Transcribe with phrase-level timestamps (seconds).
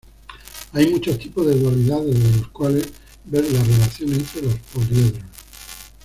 [0.73, 2.91] Hay muchos tipos de dualidad desde los cuales
[3.25, 5.21] ver la relación entre los poliedros.